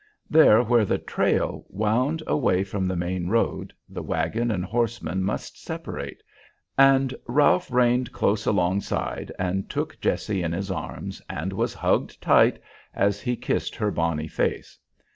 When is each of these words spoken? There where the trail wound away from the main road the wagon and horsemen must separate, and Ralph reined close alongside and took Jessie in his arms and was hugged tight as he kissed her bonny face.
There 0.31 0.63
where 0.63 0.83
the 0.83 0.97
trail 0.97 1.63
wound 1.69 2.23
away 2.25 2.63
from 2.63 2.87
the 2.87 2.95
main 2.95 3.27
road 3.27 3.71
the 3.87 4.01
wagon 4.01 4.49
and 4.49 4.65
horsemen 4.65 5.21
must 5.23 5.61
separate, 5.63 6.23
and 6.75 7.13
Ralph 7.27 7.69
reined 7.69 8.11
close 8.11 8.47
alongside 8.47 9.31
and 9.37 9.69
took 9.69 10.01
Jessie 10.01 10.41
in 10.41 10.53
his 10.53 10.71
arms 10.71 11.21
and 11.29 11.53
was 11.53 11.75
hugged 11.75 12.19
tight 12.19 12.57
as 12.95 13.21
he 13.21 13.35
kissed 13.35 13.75
her 13.75 13.91
bonny 13.91 14.27
face. 14.27 14.79